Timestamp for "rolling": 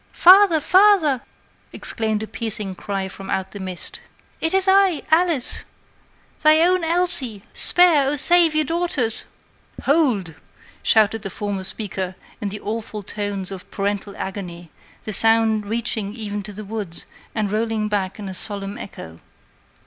17.51-17.87